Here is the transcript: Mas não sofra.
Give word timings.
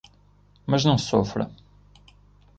Mas 0.65 0.83
não 0.83 0.97
sofra. 0.97 1.47